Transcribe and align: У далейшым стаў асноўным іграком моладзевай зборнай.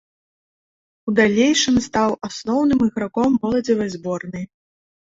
У 1.07 1.15
далейшым 1.19 1.77
стаў 1.87 2.17
асноўным 2.31 2.79
іграком 2.89 3.31
моладзевай 3.47 3.89
зборнай. 4.01 4.45